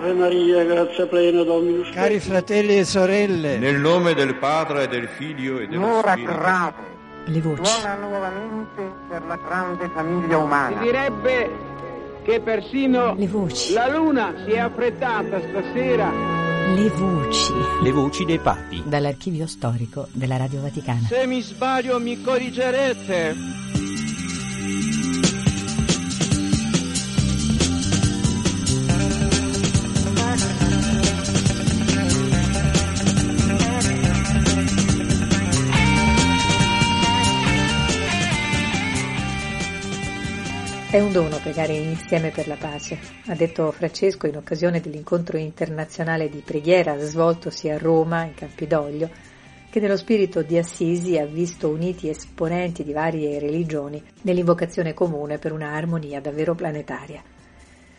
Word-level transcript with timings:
Ave 0.00 0.12
Maria, 0.14 0.64
grazia 0.64 1.06
plena, 1.06 1.42
Dominus 1.42 1.90
Cari 1.90 2.20
fratelli 2.20 2.78
e 2.78 2.84
sorelle, 2.84 3.58
Nel 3.58 3.78
nome 3.78 4.14
del 4.14 4.34
Padre 4.36 4.84
e 4.84 4.88
del 4.88 5.08
Figlio 5.08 5.58
e 5.58 5.66
dello 5.66 5.80
L'ora 5.86 6.12
Spirito. 6.12 6.32
grave 6.32 6.74
Le 7.26 7.40
voci. 7.42 7.64
suona 7.70 7.94
nuovamente 7.96 8.82
per 9.10 9.22
la 9.26 9.36
grande 9.46 9.90
famiglia 9.92 10.36
Si 10.38 10.42
umana. 10.42 10.80
direbbe 10.80 11.50
che 12.22 12.40
persino 12.40 13.14
Le 13.14 13.26
voci. 13.28 13.72
la 13.74 13.88
luna 13.94 14.32
si 14.46 14.52
è 14.52 14.58
affrettata 14.58 15.38
stasera. 15.50 16.10
Le 16.74 16.88
voci. 16.90 17.52
Le 17.82 17.90
voci 17.90 18.24
dei 18.24 18.38
papi. 18.38 18.82
Dall'archivio 18.86 19.46
storico 19.46 20.06
della 20.12 20.36
Radio 20.38 20.62
Vaticana. 20.62 21.00
Se 21.08 21.26
mi 21.26 21.42
sbaglio 21.42 21.98
mi 22.00 22.20
corrigerete. 22.22 23.34
È 40.90 40.98
un 40.98 41.12
dono 41.12 41.38
pregare 41.38 41.74
insieme 41.74 42.30
per 42.30 42.48
la 42.48 42.56
pace, 42.56 42.98
ha 43.26 43.34
detto 43.36 43.70
Francesco 43.70 44.26
in 44.26 44.36
occasione 44.36 44.80
dell'incontro 44.80 45.38
internazionale 45.38 46.28
di 46.28 46.42
preghiera 46.44 46.98
svoltosi 46.98 47.68
a 47.68 47.78
Roma, 47.78 48.24
in 48.24 48.34
Campidoglio, 48.34 49.08
che 49.70 49.78
nello 49.78 49.96
spirito 49.96 50.42
di 50.42 50.58
Assisi 50.58 51.16
ha 51.16 51.26
visto 51.26 51.68
uniti 51.68 52.08
esponenti 52.08 52.82
di 52.82 52.92
varie 52.92 53.38
religioni 53.38 54.02
nell'invocazione 54.22 54.92
comune 54.92 55.38
per 55.38 55.52
una 55.52 55.74
armonia 55.74 56.20
davvero 56.20 56.56
planetaria. 56.56 57.22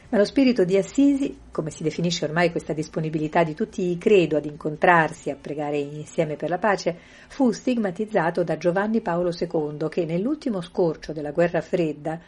Ma 0.10 0.18
lo 0.18 0.26
spirito 0.26 0.66
di 0.66 0.76
Assisi, 0.76 1.40
come 1.50 1.70
si 1.70 1.84
definisce 1.84 2.26
ormai 2.26 2.52
questa 2.52 2.74
disponibilità 2.74 3.46
di 3.46 3.54
tutti 3.54 3.90
i 3.90 3.98
credo 3.98 4.36
ad 4.36 4.44
incontrarsi, 4.44 5.30
a 5.30 5.38
pregare 5.40 5.78
insieme 5.78 6.36
per 6.36 6.50
la 6.50 6.58
pace, 6.58 6.98
fu 7.30 7.52
stigmatizzato 7.52 8.44
da 8.44 8.58
Giovanni 8.58 9.00
Paolo 9.00 9.32
II 9.32 9.88
che 9.88 10.04
nell'ultimo 10.04 10.60
scorcio 10.60 11.14
della 11.14 11.32
guerra 11.32 11.62
fredda 11.62 12.20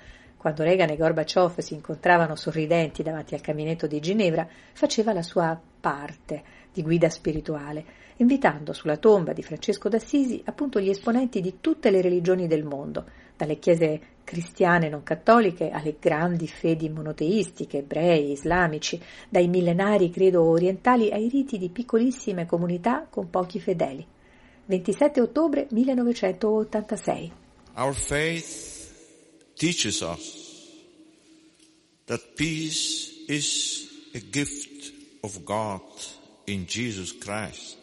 quando 0.43 0.63
Reagan 0.63 0.89
e 0.89 0.97
Gorbaciov 0.97 1.59
si 1.59 1.73
incontravano 1.73 2.35
sorridenti 2.35 3.01
davanti 3.01 3.33
al 3.33 3.39
caminetto 3.39 3.87
di 3.87 4.01
Ginevra, 4.01 4.45
faceva 4.73 5.13
la 5.13 5.21
sua 5.21 5.57
parte 5.79 6.43
di 6.73 6.81
guida 6.81 7.09
spirituale, 7.09 7.85
invitando 8.17 8.73
sulla 8.73 8.97
tomba 8.97 9.31
di 9.31 9.41
Francesco 9.41 9.87
d'Assisi 9.87 10.41
appunto 10.43 10.81
gli 10.81 10.89
esponenti 10.89 11.39
di 11.39 11.61
tutte 11.61 11.89
le 11.91 12.01
religioni 12.01 12.45
del 12.47 12.65
mondo, 12.65 13.05
dalle 13.37 13.57
chiese 13.57 14.01
cristiane 14.25 14.89
non 14.89 15.03
cattoliche 15.03 15.69
alle 15.69 15.95
grandi 15.97 16.45
fedi 16.49 16.89
monoteistiche, 16.89 17.77
ebrei, 17.77 18.31
islamici, 18.31 19.01
dai 19.29 19.47
millenari 19.47 20.09
credo 20.09 20.43
orientali 20.43 21.09
ai 21.09 21.29
riti 21.29 21.57
di 21.57 21.69
piccolissime 21.69 22.45
comunità 22.45 23.07
con 23.09 23.29
pochi 23.29 23.61
fedeli. 23.61 24.05
27 24.65 25.21
ottobre 25.21 25.67
1986. 25.69 27.31
Our 27.75 27.93
faith 27.93 28.72
teaches 29.55 30.01
us 30.01 30.43
that 32.05 32.21
peace 32.35 33.11
is 33.27 33.89
a 34.13 34.19
gift 34.19 34.91
of 35.23 35.43
God 35.43 35.81
in 36.45 36.65
Jesus 36.65 37.17
Christ. 37.17 37.77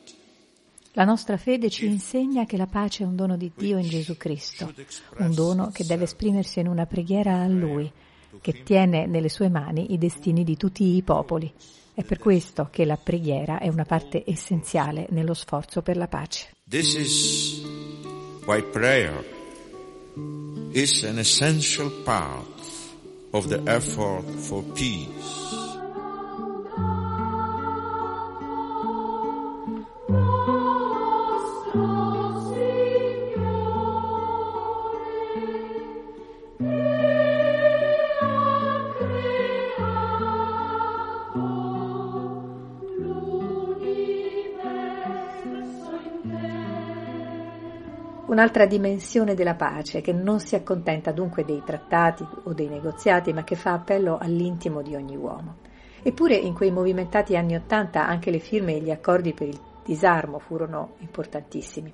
La 0.94 1.04
nostra 1.04 1.36
fede 1.36 1.70
ci 1.70 1.86
insegna 1.86 2.44
che 2.46 2.56
la 2.56 2.66
pace 2.66 3.04
è 3.04 3.06
un 3.06 3.14
dono 3.14 3.36
di 3.36 3.52
Dio 3.54 3.78
in 3.78 3.88
Gesù 3.88 4.16
Cristo, 4.16 4.74
un 5.18 5.32
dono 5.32 5.70
che 5.70 5.84
deve 5.84 6.04
esprimersi 6.04 6.58
in 6.58 6.66
una 6.66 6.84
preghiera 6.84 7.40
a 7.40 7.46
Lui, 7.46 7.90
che 8.40 8.62
tiene 8.64 9.06
nelle 9.06 9.28
sue 9.28 9.48
mani 9.48 9.92
i 9.92 9.98
destini 9.98 10.42
di 10.42 10.56
tutti 10.56 10.96
i 10.96 11.02
popoli. 11.02 11.52
È 11.94 12.02
per 12.02 12.18
questo 12.18 12.68
che 12.70 12.84
la 12.84 12.96
preghiera 12.96 13.60
è 13.60 13.68
una 13.68 13.84
parte 13.84 14.24
essenziale 14.26 15.06
nello 15.10 15.34
sforzo 15.34 15.80
per 15.80 15.96
la 15.96 16.08
pace. 16.08 16.48
This 16.68 16.94
is 16.94 17.62
why 18.44 18.60
prayer 18.62 19.38
is 20.72 21.04
an 21.04 21.18
essential 21.18 21.90
part 22.04 22.46
of 23.32 23.48
the 23.48 23.62
effort 23.66 24.24
for 24.48 24.62
peace. 24.74 25.59
Un'altra 48.30 48.64
dimensione 48.64 49.34
della 49.34 49.56
pace 49.56 50.00
che 50.02 50.12
non 50.12 50.38
si 50.38 50.54
accontenta 50.54 51.10
dunque 51.10 51.44
dei 51.44 51.64
trattati 51.66 52.24
o 52.44 52.52
dei 52.52 52.68
negoziati, 52.68 53.32
ma 53.32 53.42
che 53.42 53.56
fa 53.56 53.72
appello 53.72 54.18
all'intimo 54.18 54.82
di 54.82 54.94
ogni 54.94 55.16
uomo. 55.16 55.56
Eppure 56.00 56.36
in 56.36 56.54
quei 56.54 56.70
movimentati 56.70 57.36
anni 57.36 57.56
Ottanta 57.56 58.06
anche 58.06 58.30
le 58.30 58.38
firme 58.38 58.76
e 58.76 58.82
gli 58.82 58.92
accordi 58.92 59.34
per 59.34 59.48
il 59.48 59.60
disarmo 59.84 60.38
furono 60.38 60.92
importantissimi. 60.98 61.92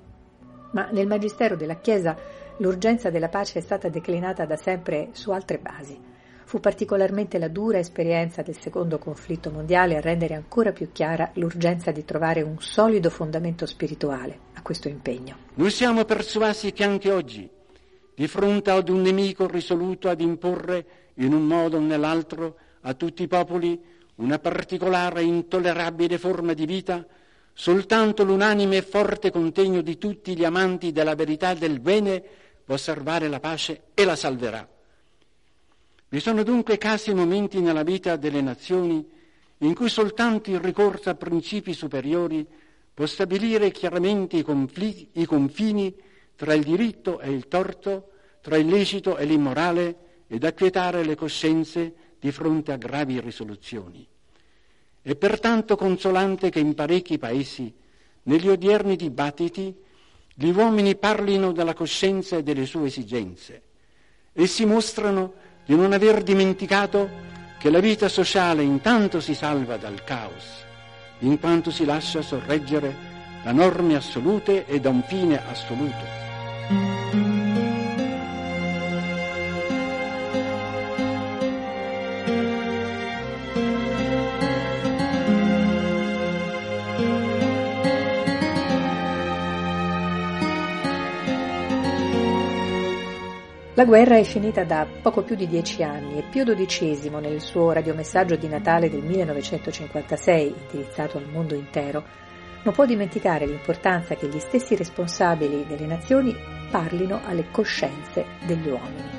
Ma 0.73 0.89
nel 0.91 1.07
magistero 1.07 1.55
della 1.55 1.77
Chiesa 1.77 2.15
l'urgenza 2.57 3.09
della 3.09 3.29
pace 3.29 3.57
è 3.57 3.61
stata 3.63 3.89
declinata 3.89 4.45
da 4.45 4.57
sempre 4.57 5.07
su 5.13 5.31
altre 5.31 5.57
basi. 5.57 5.99
Fu 6.47 6.61
particolarmente 6.61 7.39
la 7.39 7.49
dura 7.49 7.77
esperienza 7.77 8.41
del 8.41 8.57
secondo 8.57 8.99
conflitto 8.99 9.51
mondiale 9.51 9.97
a 9.97 9.99
rendere 9.99 10.33
ancora 10.33 10.71
più 10.71 10.93
chiara 10.93 11.29
l'urgenza 11.33 11.91
di 11.91 12.05
trovare 12.05 12.41
un 12.41 12.55
solido 12.61 13.09
fondamento 13.09 13.65
spirituale 13.65 14.39
a 14.53 14.61
questo 14.61 14.87
impegno. 14.87 15.39
Noi 15.55 15.69
siamo 15.71 16.05
persuasi 16.05 16.71
che 16.71 16.85
anche 16.85 17.11
oggi, 17.11 17.49
di 18.15 18.27
fronte 18.29 18.71
ad 18.71 18.87
un 18.87 19.01
nemico 19.01 19.45
risoluto 19.45 20.07
ad 20.07 20.21
imporre 20.21 20.85
in 21.15 21.33
un 21.33 21.45
modo 21.45 21.75
o 21.75 21.81
nell'altro 21.81 22.55
a 22.83 22.93
tutti 22.93 23.23
i 23.23 23.27
popoli 23.27 23.77
una 24.15 24.39
particolare 24.39 25.19
e 25.19 25.23
intollerabile 25.25 26.17
forma 26.17 26.53
di 26.53 26.65
vita, 26.65 27.05
soltanto 27.51 28.23
l'unanime 28.23 28.77
e 28.77 28.83
forte 28.83 29.31
contegno 29.31 29.81
di 29.81 29.97
tutti 29.97 30.33
gli 30.33 30.45
amanti 30.45 30.93
della 30.93 31.13
verità 31.13 31.51
e 31.51 31.55
del 31.55 31.81
bene 31.81 32.23
può 32.63 32.77
salvare 32.77 33.27
la 33.27 33.41
pace 33.41 33.87
e 33.93 34.05
la 34.05 34.15
salverà. 34.15 34.75
Vi 36.09 36.19
sono 36.21 36.43
dunque 36.43 36.77
casi 36.77 37.09
e 37.09 37.13
momenti 37.13 37.59
nella 37.59 37.83
vita 37.83 38.15
delle 38.15 38.41
nazioni 38.41 39.05
in 39.59 39.73
cui 39.73 39.89
soltanto 39.89 40.49
il 40.49 40.59
ricorso 40.59 41.09
a 41.09 41.15
principi 41.15 41.73
superiori 41.73 42.47
può 42.93 43.05
stabilire 43.05 43.71
chiaramente 43.71 44.37
i, 44.37 44.41
conflitti, 44.41 45.09
i 45.19 45.25
confini 45.25 45.93
tra 46.35 46.53
il 46.53 46.63
diritto 46.63 47.19
e 47.19 47.31
il 47.31 47.47
torto, 47.47 48.11
tra 48.41 48.55
il 48.55 48.67
lecito 48.67 49.17
e 49.17 49.25
l'immorale 49.25 49.95
ed 50.27 50.45
acquietare 50.45 51.03
le 51.03 51.15
coscienze 51.15 51.93
di 52.19 52.31
fronte 52.31 52.71
a 52.71 52.77
gravi 52.77 53.19
risoluzioni. 53.19 54.07
È 55.01 55.15
pertanto 55.15 55.75
consolante 55.75 56.49
che 56.49 56.59
in 56.59 56.73
parecchi 56.73 57.17
paesi, 57.17 57.73
negli 58.23 58.47
odierni 58.47 58.95
dibattiti, 58.95 59.75
gli 60.33 60.49
uomini 60.49 60.95
parlino 60.95 61.51
della 61.51 61.73
coscienza 61.73 62.37
e 62.37 62.43
delle 62.43 62.65
sue 62.65 62.87
esigenze. 62.87 63.61
Essi 64.33 64.65
mostrano 64.65 65.33
di 65.67 65.75
non 65.75 65.91
aver 65.91 66.23
dimenticato 66.23 67.09
che 67.59 67.69
la 67.69 67.79
vita 67.79 68.07
sociale 68.07 68.63
intanto 68.63 69.19
si 69.19 69.35
salva 69.35 69.75
dal 69.75 70.01
caos, 70.05 70.63
in 71.19 71.37
quanto 71.39 71.71
si 71.71 71.83
lascia 71.83 72.21
sorreggere 72.21 72.95
da 73.43 73.51
norme 73.51 73.95
assolute 73.95 74.65
e 74.65 74.79
da 74.79 74.89
un 74.89 75.03
fine 75.03 75.41
assoluto. 75.45 77.26
La 93.77 93.85
guerra 93.85 94.17
è 94.17 94.23
finita 94.23 94.63
da 94.63 94.87
poco 95.03 95.21
più 95.21 95.35
di 95.35 95.47
dieci 95.47 95.83
anni 95.83 96.17
e 96.17 96.23
Pio 96.23 96.43
XII, 96.43 97.11
nel 97.21 97.39
suo 97.39 97.71
radiomessaggio 97.73 98.35
di 98.35 98.47
Natale 98.47 98.89
del 98.89 99.03
1956, 99.03 100.47
indirizzato 100.47 101.19
al 101.19 101.29
mondo 101.29 101.53
intero, 101.53 102.03
non 102.63 102.73
può 102.73 102.87
dimenticare 102.87 103.45
l'importanza 103.45 104.15
che 104.15 104.25
gli 104.29 104.39
stessi 104.39 104.75
responsabili 104.75 105.67
delle 105.67 105.85
nazioni 105.85 106.35
parlino 106.71 107.21
alle 107.23 107.51
coscienze 107.51 108.25
degli 108.47 108.67
uomini. 108.67 109.09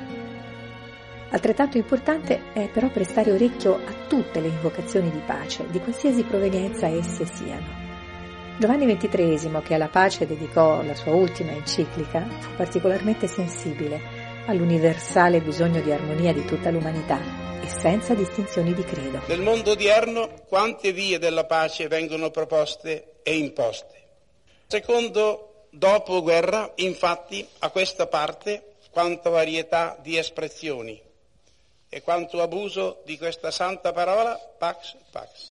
Altrettanto 1.29 1.77
importante 1.77 2.51
è 2.51 2.67
però 2.67 2.89
prestare 2.89 3.31
orecchio 3.31 3.75
a 3.75 3.93
tutte 4.09 4.41
le 4.41 4.49
invocazioni 4.49 5.09
di 5.09 5.21
pace, 5.25 5.67
di 5.69 5.79
qualsiasi 5.79 6.23
provenienza 6.23 6.85
esse 6.85 7.25
siano. 7.25 7.87
Giovanni 8.57 8.93
XXIII, 8.93 9.61
che 9.63 9.75
alla 9.75 9.87
pace 9.87 10.27
dedicò 10.27 10.83
la 10.83 10.95
sua 10.95 11.13
ultima 11.13 11.53
enciclica, 11.53 12.27
fu 12.39 12.49
particolarmente 12.57 13.25
sensibile 13.25 14.18
all'universale 14.49 15.41
bisogno 15.41 15.81
di 15.81 15.91
armonia 15.91 16.33
di 16.33 16.43
tutta 16.45 16.69
l'umanità 16.69 17.19
e 17.61 17.67
senza 17.69 18.13
distinzioni 18.13 18.73
di 18.73 18.83
credo. 18.83 19.21
Nel 19.27 19.41
mondo 19.41 19.71
odierno 19.71 20.43
quante 20.47 20.91
vie 20.91 21.19
della 21.19 21.45
pace 21.45 21.87
vengono 21.87 22.31
proposte 22.31 23.19
e 23.23 23.37
imposte. 23.37 23.95
Secondo 24.67 25.65
dopoguerra, 25.69 26.71
infatti, 26.75 27.47
a 27.59 27.69
questa 27.69 28.07
parte 28.07 28.75
quanta 28.91 29.29
varietà 29.29 29.97
di 30.01 30.17
espressioni 30.17 30.99
e 31.87 32.01
quanto 32.01 32.41
abuso 32.41 33.01
di 33.05 33.17
questa 33.17 33.51
santa 33.51 33.91
parola, 33.91 34.35
pax, 34.57 34.95
pax. 35.11 35.47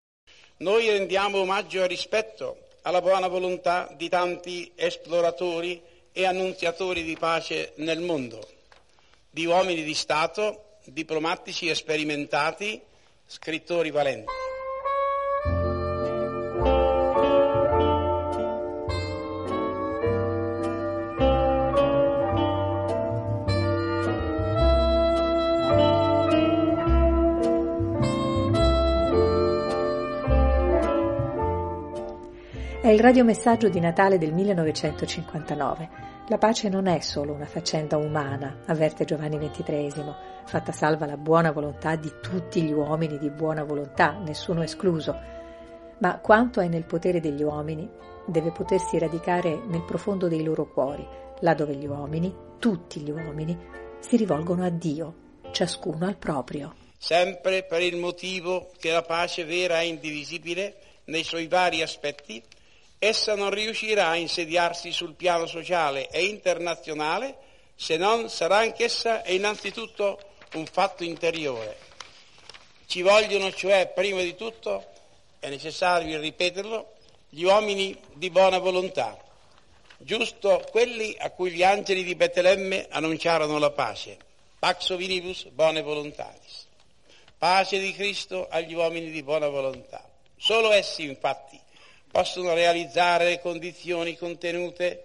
Noi 0.57 0.89
rendiamo 0.89 1.39
omaggio 1.39 1.83
e 1.83 1.87
rispetto 1.87 2.57
alla 2.81 3.01
buona 3.01 3.27
volontà 3.27 3.93
di 3.95 4.09
tanti 4.09 4.71
esploratori 4.75 5.81
e 6.11 6.25
annunziatori 6.25 7.03
di 7.03 7.15
pace 7.15 7.73
nel 7.75 7.99
mondo, 7.99 8.39
di 9.37 9.45
uomini 9.45 9.83
di 9.83 9.93
Stato, 9.93 10.77
diplomatici 10.85 11.69
sperimentati, 11.75 12.81
scrittori 13.23 13.91
valenti. 13.91 14.33
È 32.81 32.89
il 32.89 32.99
radiomessaggio 32.99 33.69
di 33.69 33.79
Natale 33.79 34.17
del 34.17 34.33
1959. 34.33 36.16
La 36.29 36.37
pace 36.37 36.67
non 36.67 36.87
è 36.87 36.99
solo 36.99 37.31
una 37.31 37.45
faccenda 37.45 37.95
umana, 37.95 38.63
avverte 38.65 39.05
Giovanni 39.05 39.37
XXIII, 39.37 40.13
fatta 40.45 40.73
salva 40.73 41.05
la 41.05 41.15
buona 41.15 41.53
volontà 41.53 41.95
di 41.95 42.11
tutti 42.21 42.61
gli 42.63 42.73
uomini 42.73 43.17
di 43.17 43.29
buona 43.29 43.63
volontà, 43.63 44.11
nessuno 44.17 44.61
escluso, 44.61 45.17
ma 45.99 46.19
quanto 46.19 46.59
è 46.59 46.67
nel 46.67 46.83
potere 46.83 47.21
degli 47.21 47.43
uomini 47.43 47.89
deve 48.25 48.51
potersi 48.51 48.99
radicare 48.99 49.57
nel 49.67 49.85
profondo 49.85 50.27
dei 50.27 50.43
loro 50.43 50.69
cuori, 50.69 51.07
là 51.39 51.53
dove 51.53 51.75
gli 51.75 51.87
uomini, 51.87 52.35
tutti 52.59 52.99
gli 52.99 53.09
uomini, 53.09 53.57
si 53.99 54.17
rivolgono 54.17 54.65
a 54.65 54.69
Dio, 54.69 55.13
ciascuno 55.51 56.07
al 56.07 56.17
proprio. 56.17 56.75
Sempre 56.97 57.63
per 57.63 57.81
il 57.81 57.95
motivo 57.95 58.71
che 58.77 58.91
la 58.91 59.01
pace 59.01 59.45
vera 59.45 59.79
è 59.79 59.83
indivisibile 59.83 60.75
nei 61.05 61.23
suoi 61.23 61.47
vari 61.47 61.81
aspetti, 61.81 62.43
essa 62.99 63.35
non 63.35 63.51
riuscirà 63.51 64.07
a 64.09 64.15
insediarsi 64.15 64.91
sul 64.91 65.13
piano 65.13 65.45
sociale 65.45 66.09
e 66.09 66.25
internazionale 66.25 67.37
se 67.75 67.97
non 67.97 68.29
sarà 68.29 68.57
anch'essa 68.57 69.21
e 69.21 69.35
innanzitutto 69.35 70.19
un 70.53 70.65
fatto 70.65 71.03
interiore. 71.03 71.77
Ci 72.87 73.01
vogliono 73.01 73.51
cioè, 73.51 73.91
prima 73.93 74.21
di 74.21 74.35
tutto, 74.35 74.85
è 75.39 75.49
necessario 75.49 76.19
ripeterlo, 76.19 76.93
gli 77.29 77.43
uomini 77.43 77.95
di 78.13 78.29
buona 78.31 78.57
volontà, 78.57 79.15
giusto 79.97 80.65
quelli 80.71 81.15
a 81.19 81.29
cui 81.29 81.51
gli 81.51 81.63
angeli 81.63 82.03
di 82.03 82.15
Betlemme 82.15 82.87
annunciarono 82.89 83.59
la 83.59 83.71
pace, 83.71 84.17
pax 84.57 84.89
ovinibus 84.89 85.49
bone 85.49 85.81
voluntatis, 85.81 86.65
pace 87.37 87.77
di 87.77 87.93
Cristo 87.93 88.47
agli 88.49 88.73
uomini 88.73 89.11
di 89.11 89.21
buona 89.21 89.49
volontà. 89.49 90.03
Solo 90.37 90.71
essi, 90.71 91.03
infatti, 91.03 91.59
possono 92.11 92.53
realizzare 92.53 93.25
le 93.25 93.39
condizioni 93.39 94.17
contenute 94.17 95.03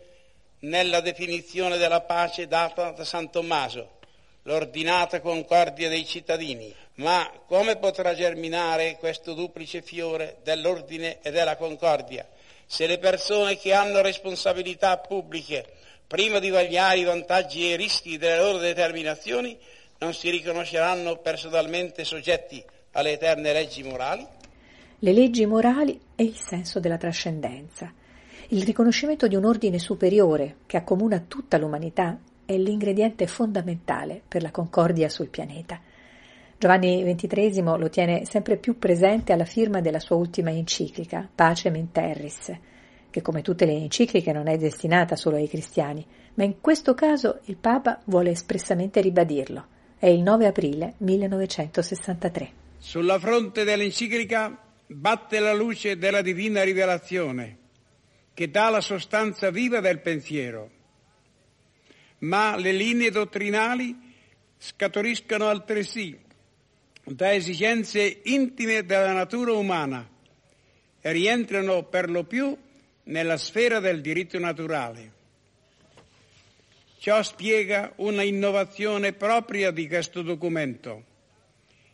nella 0.61 1.01
definizione 1.01 1.77
della 1.77 2.03
pace 2.03 2.47
data 2.47 2.91
da 2.91 3.05
San 3.05 3.31
Tommaso, 3.31 3.99
l'ordinata 4.43 5.21
concordia 5.21 5.89
dei 5.89 6.07
cittadini. 6.07 6.75
Ma 6.95 7.31
come 7.47 7.77
potrà 7.77 8.15
germinare 8.15 8.97
questo 8.99 9.35
duplice 9.35 9.83
fiore 9.83 10.37
dell'ordine 10.43 11.19
e 11.23 11.31
della 11.31 11.57
concordia 11.57 12.27
se 12.73 12.87
le 12.87 12.97
persone 12.97 13.59
che 13.59 13.75
hanno 13.75 14.01
responsabilità 14.01 14.97
pubbliche, 14.97 15.63
prima 16.07 16.39
di 16.39 16.49
vagliare 16.49 17.01
i 17.01 17.05
vantaggi 17.05 17.69
e 17.69 17.75
i 17.75 17.77
rischi 17.77 18.17
delle 18.17 18.39
loro 18.39 18.57
determinazioni, 18.57 19.59
non 19.99 20.15
si 20.15 20.31
riconosceranno 20.31 21.19
personalmente 21.19 22.03
soggetti 22.05 22.65
alle 22.93 23.13
eterne 23.13 23.53
leggi 23.53 23.83
morali? 23.83 24.27
Le 25.05 25.13
leggi 25.13 25.45
morali 25.47 25.99
e 26.15 26.23
il 26.23 26.37
senso 26.37 26.79
della 26.79 26.97
trascendenza. 26.97 27.93
Il 28.51 28.63
riconoscimento 28.63 29.27
di 29.27 29.35
un 29.35 29.45
ordine 29.45 29.81
superiore 29.81 30.59
che 30.65 30.77
accomuna 30.77 31.25
tutta 31.27 31.59
l'umanità 31.59 32.17
è 32.45 32.57
l'ingrediente 32.57 33.27
fondamentale 33.27 34.23
per 34.29 34.43
la 34.43 34.53
concordia 34.53 35.09
sul 35.09 35.27
pianeta. 35.27 35.81
Giovanni 36.57 37.03
XXIII 37.03 37.63
lo 37.79 37.91
tiene 37.91 38.25
sempre 38.27 38.57
più 38.59 38.79
presente 38.79 39.33
alla 39.33 39.45
firma 39.45 39.81
della 39.81 39.99
sua 39.99 40.15
ultima 40.15 40.51
enciclica, 40.51 41.29
Pacem 41.35 41.75
in 41.75 41.91
Terris, 41.91 42.57
che 43.11 43.23
come 43.23 43.43
tutte 43.43 43.67
le 43.67 43.73
encicliche 43.73 44.31
non 44.31 44.47
è 44.47 44.57
destinata 44.57 45.17
solo 45.17 45.35
ai 45.35 45.49
cristiani, 45.49 46.07
ma 46.35 46.45
in 46.45 46.61
questo 46.61 46.95
caso 46.95 47.41
il 47.47 47.57
Papa 47.57 48.01
vuole 48.05 48.31
espressamente 48.31 49.01
ribadirlo. 49.01 49.67
È 49.99 50.07
il 50.07 50.23
9 50.23 50.47
aprile 50.47 50.95
1963. 50.99 52.51
Sulla 52.79 53.19
fronte 53.19 53.65
dell'enciclica 53.65 54.71
batte 54.93 55.39
la 55.39 55.53
luce 55.53 55.97
della 55.97 56.23
divina 56.23 56.63
rivelazione 56.63 57.59
che 58.35 58.51
dà 58.51 58.71
la 58.71 58.81
sostanza 58.81 59.51
viva 59.51 59.81
del 59.81 60.01
pensiero, 60.01 60.71
ma 62.19 62.57
le 62.57 62.73
linee 62.73 63.11
dottrinali 63.11 63.97
scaturiscono 64.57 65.49
altresì 65.49 66.19
da 67.05 67.33
esigenze 67.33 68.21
intime 68.25 68.85
della 68.85 69.13
natura 69.13 69.53
umana 69.53 70.09
e 71.01 71.13
rientrano 71.13 71.83
per 71.85 72.09
lo 72.09 72.25
più 72.25 72.57
nella 73.05 73.37
sfera 73.37 73.81
del 73.81 74.01
diritto 74.01 74.39
naturale. 74.39 75.21
Ciò 76.99 77.21
spiega 77.23 77.93
una 77.97 78.23
innovazione 78.23 79.13
propria 79.13 79.73
di 79.73 79.89
questo 79.89 80.23
documento 80.23 81.11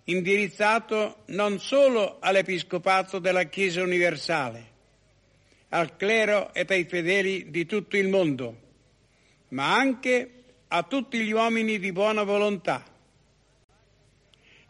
indirizzato 0.08 1.22
non 1.26 1.58
solo 1.58 2.16
all'Episcopato 2.20 3.18
della 3.18 3.44
Chiesa 3.44 3.82
universale, 3.82 4.66
al 5.70 5.96
clero 5.96 6.52
ed 6.54 6.70
ai 6.70 6.84
fedeli 6.84 7.50
di 7.50 7.66
tutto 7.66 7.96
il 7.96 8.08
mondo, 8.08 8.60
ma 9.48 9.74
anche 9.74 10.32
a 10.68 10.82
tutti 10.82 11.18
gli 11.18 11.32
uomini 11.32 11.78
di 11.78 11.92
buona 11.92 12.22
volontà. 12.22 12.84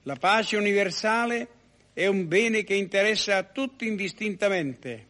La 0.02 0.16
pace 0.16 0.56
universale 0.56 1.48
è 1.92 2.06
un 2.06 2.26
bene 2.26 2.64
che 2.64 2.74
interessa 2.74 3.36
a 3.36 3.42
tutti 3.42 3.86
indistintamente. 3.86 5.06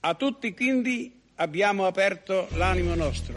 A 0.00 0.14
tutti 0.14 0.54
quindi 0.54 1.20
abbiamo 1.36 1.86
aperto 1.86 2.48
l'animo 2.52 2.94
nostro. 2.94 3.34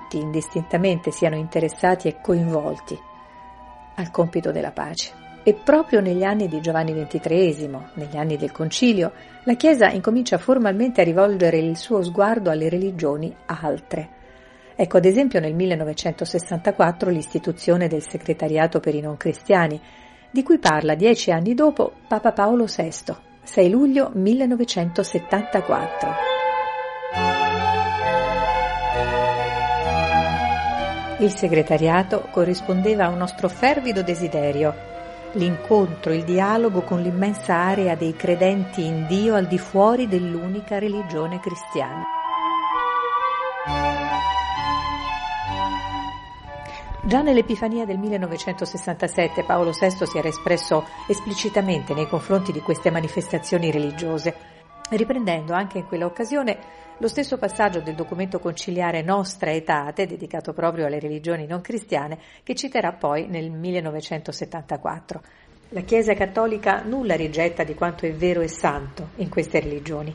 Tutti 0.00 0.18
indistintamente 0.18 1.10
siano 1.10 1.36
interessati 1.36 2.08
e 2.08 2.20
coinvolti 2.20 2.98
al 3.96 4.10
compito 4.10 4.50
della 4.50 4.72
pace. 4.72 5.12
E 5.42 5.54
proprio 5.54 6.00
negli 6.00 6.22
anni 6.22 6.48
di 6.48 6.60
Giovanni 6.60 6.92
XXIII, 6.92 7.70
negli 7.94 8.16
anni 8.16 8.36
del 8.36 8.52
Concilio, 8.52 9.12
la 9.44 9.54
Chiesa 9.54 9.90
incomincia 9.90 10.38
formalmente 10.38 11.00
a 11.00 11.04
rivolgere 11.04 11.58
il 11.58 11.76
suo 11.76 12.02
sguardo 12.02 12.50
alle 12.50 12.68
religioni 12.68 13.34
altre. 13.46 14.18
Ecco 14.74 14.96
ad 14.96 15.04
esempio 15.04 15.40
nel 15.40 15.54
1964 15.54 17.10
l'istituzione 17.10 17.88
del 17.88 18.02
Segretariato 18.02 18.80
per 18.80 18.94
i 18.94 19.00
non 19.00 19.16
cristiani, 19.16 19.80
di 20.30 20.42
cui 20.42 20.58
parla 20.58 20.94
dieci 20.94 21.30
anni 21.30 21.54
dopo 21.54 21.92
Papa 22.06 22.32
Paolo 22.32 22.64
VI, 22.64 23.14
6 23.42 23.70
luglio 23.70 24.10
1974. 24.14 26.29
Il 31.20 31.36
segretariato 31.36 32.28
corrispondeva 32.30 33.04
a 33.04 33.08
un 33.10 33.18
nostro 33.18 33.50
fervido 33.50 34.02
desiderio, 34.02 34.74
l'incontro, 35.32 36.14
il 36.14 36.24
dialogo 36.24 36.80
con 36.80 37.02
l'immensa 37.02 37.54
area 37.54 37.94
dei 37.94 38.16
credenti 38.16 38.86
in 38.86 39.06
Dio 39.06 39.34
al 39.34 39.46
di 39.46 39.58
fuori 39.58 40.08
dell'unica 40.08 40.78
religione 40.78 41.38
cristiana. 41.38 42.04
Già 47.02 47.20
nell'Epifania 47.20 47.84
del 47.84 47.98
1967 47.98 49.44
Paolo 49.44 49.72
VI 49.78 50.06
si 50.06 50.16
era 50.16 50.28
espresso 50.28 50.86
esplicitamente 51.06 51.92
nei 51.92 52.08
confronti 52.08 52.50
di 52.50 52.60
queste 52.60 52.90
manifestazioni 52.90 53.70
religiose, 53.70 54.59
riprendendo 54.90 55.52
anche 55.52 55.78
in 55.78 55.86
quella 55.86 56.06
occasione 56.06 56.58
lo 56.98 57.08
stesso 57.08 57.38
passaggio 57.38 57.80
del 57.80 57.94
documento 57.94 58.38
conciliare 58.38 59.02
Nostra 59.02 59.52
Etate, 59.52 60.06
dedicato 60.06 60.52
proprio 60.52 60.86
alle 60.86 60.98
religioni 60.98 61.46
non 61.46 61.62
cristiane, 61.62 62.18
che 62.42 62.54
citerà 62.54 62.92
poi 62.92 63.26
nel 63.26 63.50
1974. 63.50 65.22
La 65.70 65.80
Chiesa 65.80 66.14
cattolica 66.14 66.82
nulla 66.82 67.14
rigetta 67.14 67.64
di 67.64 67.74
quanto 67.74 68.04
è 68.04 68.12
vero 68.12 68.40
e 68.40 68.48
santo 68.48 69.10
in 69.16 69.30
queste 69.30 69.60
religioni. 69.60 70.14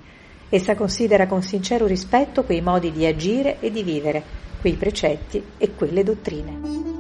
Essa 0.50 0.75
considera 0.75 1.25
con 1.25 1.41
sincero 1.41 1.88
rispetto 1.88 2.44
quei 2.44 2.62
modi 2.62 2.91
di 2.91 3.05
agire 3.05 3.60
e 3.62 3.72
di 3.72 3.82
vivere, 3.82 4.22
quei 4.62 4.74
precetti 4.74 5.44
e 5.58 5.74
quelle 5.74 6.03
dottrine. 6.03 6.94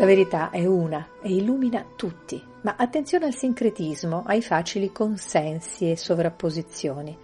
La 0.00 0.06
verità 0.06 0.48
è 0.48 0.64
una 0.64 1.08
e 1.20 1.34
illumina 1.34 1.84
tutti, 1.94 2.42
ma 2.62 2.76
attenzione 2.78 3.26
al 3.26 3.34
sincretismo, 3.34 4.22
ai 4.24 4.40
facili 4.40 4.92
consensi 4.92 5.90
e 5.90 5.96
sovrapposizioni. 5.98 7.14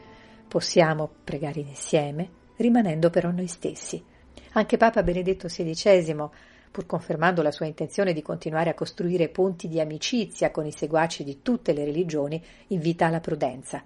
Possiamo 0.46 1.08
pregare 1.24 1.60
insieme, 1.60 2.28
rimanendo 2.56 3.08
però 3.08 3.30
noi 3.30 3.46
stessi. 3.46 4.04
Anche 4.52 4.76
Papa 4.76 5.02
Benedetto 5.02 5.46
XVI, 5.46 6.28
pur 6.70 6.84
confermando 6.84 7.40
la 7.40 7.50
sua 7.50 7.64
intenzione 7.64 8.12
di 8.12 8.20
continuare 8.20 8.68
a 8.68 8.74
costruire 8.74 9.30
ponti 9.30 9.68
di 9.68 9.80
amicizia 9.80 10.50
con 10.50 10.66
i 10.66 10.72
seguaci 10.72 11.24
di 11.24 11.40
tutte 11.40 11.72
le 11.72 11.86
religioni, 11.86 12.44
invita 12.66 13.06
alla 13.06 13.20
prudenza. 13.20 13.82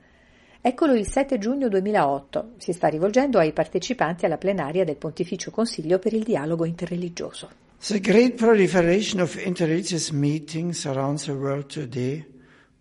Eccolo 0.61 0.95
il 0.95 1.07
7 1.07 1.39
giugno 1.39 1.69
2008, 1.69 2.55
si 2.57 2.73
sta 2.73 2.89
rivolgendo 2.89 3.39
ai 3.39 3.53
partecipanti 3.53 4.25
alla 4.25 4.37
plenaria 4.37 4.83
del 4.83 4.97
Pontificio 4.97 5.53
Consiglio 5.53 6.01
per 6.01 6.13
il 6.13 6.25
dialogo 6.25 6.65
interreligioso. 6.65 7.69
The 7.83 7.99
great 7.99 8.37
proliferation 8.37 9.21
of 9.21 9.37
interreligious 9.37 10.13
meetings 10.13 10.85
around 10.85 11.19
the 11.21 11.33
world 11.33 11.71
today 11.71 12.27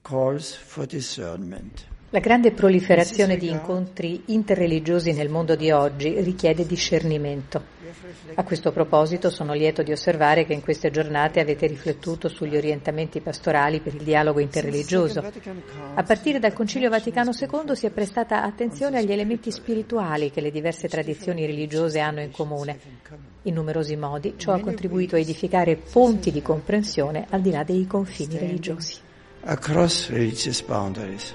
calls 0.01 0.53
for 0.53 0.85
discernment. 0.85 1.85
La 2.09 2.19
grande 2.19 2.51
proliferazione 2.51 3.37
di 3.37 3.47
incontri 3.47 4.23
interreligiosi 4.25 5.13
nel 5.13 5.29
mondo 5.29 5.55
di 5.55 5.71
oggi 5.71 6.19
richiede 6.19 6.65
discernimento. 6.65 7.63
A 8.35 8.43
questo 8.43 8.73
proposito 8.73 9.29
sono 9.29 9.53
lieto 9.53 9.83
di 9.83 9.93
osservare 9.93 10.45
che 10.45 10.53
in 10.53 10.61
queste 10.61 10.91
giornate 10.91 11.39
avete 11.39 11.65
riflettuto 11.67 12.27
sugli 12.27 12.57
orientamenti 12.57 13.21
pastorali 13.21 13.79
per 13.79 13.95
il 13.95 14.03
dialogo 14.03 14.41
interreligioso. 14.41 15.23
A 15.93 16.03
partire 16.03 16.39
dal 16.39 16.51
Concilio 16.51 16.89
Vaticano 16.89 17.31
II 17.31 17.73
si 17.73 17.85
è 17.85 17.89
prestata 17.89 18.43
attenzione 18.43 18.97
agli 18.97 19.13
elementi 19.13 19.49
spirituali 19.49 20.29
che 20.29 20.41
le 20.41 20.51
diverse 20.51 20.89
tradizioni 20.89 21.45
religiose 21.45 22.01
hanno 22.01 22.19
in 22.19 22.31
comune. 22.31 22.79
In 23.43 23.53
numerosi 23.53 23.95
modi 23.95 24.33
ciò 24.37 24.53
ha 24.53 24.59
contribuito 24.59 25.15
a 25.15 25.19
edificare 25.19 25.77
ponti 25.77 26.29
di 26.29 26.41
comprensione 26.41 27.25
al 27.29 27.39
di 27.39 27.51
là 27.51 27.63
dei 27.63 27.87
confini 27.87 28.37
religiosi. 28.37 28.99
Across 29.41 30.09
religious 30.09 30.61
boundaries. 30.61 31.33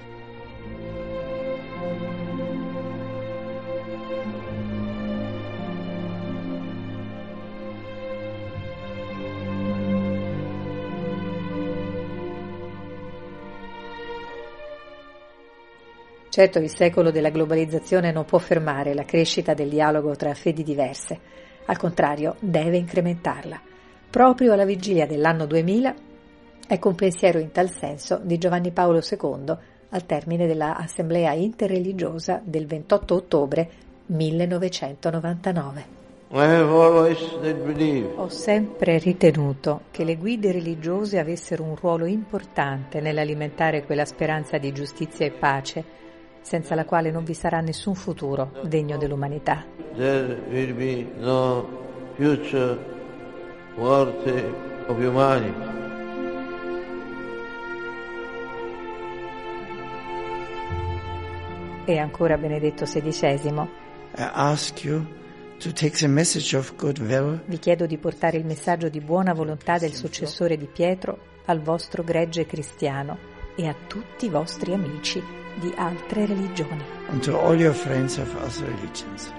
Certo, 16.34 16.58
il 16.58 16.68
secolo 16.68 17.12
della 17.12 17.30
globalizzazione 17.30 18.10
non 18.10 18.24
può 18.24 18.38
fermare 18.38 18.92
la 18.92 19.04
crescita 19.04 19.54
del 19.54 19.68
dialogo 19.68 20.16
tra 20.16 20.34
fedi 20.34 20.64
diverse, 20.64 21.20
al 21.66 21.76
contrario 21.76 22.36
deve 22.40 22.76
incrementarla. 22.76 23.60
Proprio 24.10 24.52
alla 24.52 24.64
vigilia 24.64 25.06
dell'anno 25.06 25.46
2000 25.46 25.94
ecco 26.66 26.88
un 26.88 26.94
pensiero 26.94 27.38
in 27.38 27.52
tal 27.52 27.70
senso 27.70 28.20
di 28.22 28.38
Giovanni 28.38 28.70
Paolo 28.70 29.00
II 29.00 29.56
al 29.90 30.06
termine 30.06 30.46
dell'Assemblea 30.46 31.32
interreligiosa 31.32 32.40
del 32.42 32.66
28 32.66 33.14
ottobre 33.14 33.70
1999. 34.06 36.02
Ho 38.16 38.28
sempre 38.28 38.98
ritenuto 38.98 39.82
che 39.92 40.04
le 40.04 40.16
guide 40.16 40.50
religiose 40.50 41.18
avessero 41.18 41.62
un 41.62 41.76
ruolo 41.76 42.06
importante 42.06 43.00
nell'alimentare 43.00 43.84
quella 43.84 44.04
speranza 44.04 44.58
di 44.58 44.72
giustizia 44.72 45.26
e 45.26 45.30
pace 45.30 45.84
senza 46.44 46.74
la 46.74 46.84
quale 46.84 47.10
non 47.10 47.24
vi 47.24 47.32
sarà 47.32 47.60
nessun 47.60 47.94
futuro 47.94 48.52
degno 48.64 48.98
dell'umanità. 48.98 49.64
There 49.96 50.42
will 50.50 50.74
be 50.74 51.06
no 51.16 51.66
future 52.16 52.78
worthy 53.76 54.44
of 54.86 54.98
humanity. 54.98 55.72
E 61.86 61.98
ancora 61.98 62.36
Benedetto 62.36 62.84
XVI. 62.84 63.68
I 64.16 64.30
ask 64.32 64.84
you 64.84 65.04
to 65.58 65.72
take 65.72 65.96
the 65.96 66.08
message 66.08 66.54
of 66.54 66.76
goodwill. 66.76 67.40
Vi 67.46 67.58
chiedo 67.58 67.86
di 67.86 67.96
portare 67.96 68.36
il 68.36 68.44
messaggio 68.44 68.90
di 68.90 69.00
buona 69.00 69.32
volontà 69.32 69.78
del 69.78 69.94
successore 69.94 70.58
di 70.58 70.66
Pietro 70.66 71.32
al 71.46 71.60
vostro 71.60 72.02
gregge 72.02 72.46
cristiano 72.46 73.32
e 73.56 73.68
a 73.68 73.74
tutti 73.86 74.26
i 74.26 74.28
vostri 74.28 74.72
amici 74.72 75.22
di 75.54 75.72
altre 75.76 76.26
religioni. 76.26 76.82
And 77.08 77.22
to 77.22 77.38
all 77.38 77.58
your 77.58 77.74
friends 77.74 78.18
of 78.18 78.34
other 78.34 78.68
religions. 78.68 79.32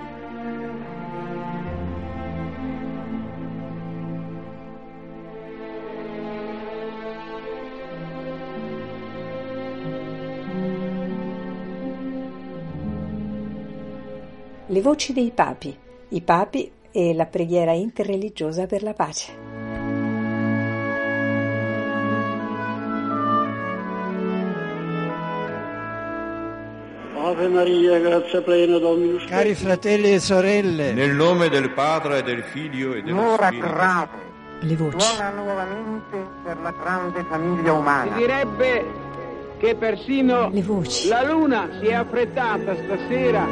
Le 14.67 14.81
voci 14.81 15.13
dei 15.13 15.31
papi, 15.31 15.77
i 16.09 16.21
papi 16.21 16.71
e 16.91 17.13
la 17.13 17.25
preghiera 17.27 17.71
interreligiosa 17.71 18.65
per 18.65 18.83
la 18.83 18.93
pace. 18.93 19.44
Ave 27.25 27.47
Maria, 27.47 27.97
grazia 27.99 28.41
plena, 28.41 28.77
Dominus. 28.77 29.23
Cari 29.25 29.55
fratelli 29.55 30.13
e 30.13 30.19
sorelle, 30.19 30.93
Nel 30.93 31.15
nome 31.15 31.49
del 31.49 31.71
Padre, 31.71 32.21
del 32.21 32.43
Figlio 32.43 32.93
e 32.93 33.01
dello 33.01 33.15
L'ora 33.19 33.47
Spirito. 33.47 33.67
grave 33.67 34.09
Le 34.59 34.75
voci. 34.75 34.99
suona 34.99 35.29
nuovamente 35.31 36.17
per 36.43 36.57
la 36.61 36.71
grande 36.79 37.25
famiglia 37.27 37.63
Si 37.73 37.77
umana. 37.79 38.15
direbbe 38.15 38.85
che 39.57 39.75
persino 39.75 40.49
Le 40.51 40.61
voci. 40.61 41.07
la 41.07 41.23
luna 41.23 41.67
si 41.79 41.87
è 41.87 41.93
affrettata 41.93 42.75
stasera. 42.75 43.47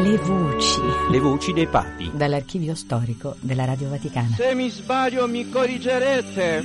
Le 0.00 0.16
voci. 0.18 0.80
Le 1.10 1.18
voci 1.18 1.52
dei 1.52 1.66
papi. 1.66 2.10
Dall'archivio 2.14 2.76
storico 2.76 3.34
della 3.40 3.64
Radio 3.64 3.88
Vaticana. 3.88 4.28
Se 4.36 4.54
mi 4.54 4.68
sbaglio 4.68 5.26
mi 5.26 5.48
corrigerete. 5.48 6.62